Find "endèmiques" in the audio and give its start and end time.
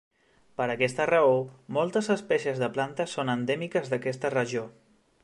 3.37-3.93